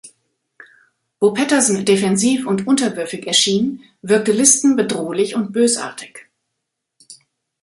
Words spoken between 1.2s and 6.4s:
Patterson defensiv und unterwürfig erschien, wirkte Liston bedrohlich und bösartig.